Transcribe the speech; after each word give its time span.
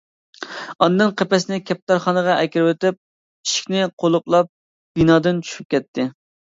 ئاندىن 0.85 1.11
قەپەسنى 1.21 1.59
كەپتەرخانىغا 1.67 2.39
ئەكىرىۋېتىپ، 2.45 2.99
ئىشىكنى 3.03 3.87
قۇلۇپلاپ 4.05 4.53
بىنادىن 5.01 5.45
چۈشۈپ 5.49 5.75
كەتتى. 5.77 6.13